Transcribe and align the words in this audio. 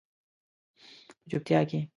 په 1.19 1.25
چوپتیا 1.29 1.61
کې 1.69 1.79